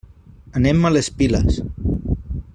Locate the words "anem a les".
0.61-1.11